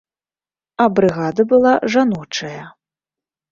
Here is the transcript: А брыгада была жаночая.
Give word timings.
А 0.85 0.87
брыгада 0.95 1.45
была 1.53 1.73
жаночая. 1.99 2.63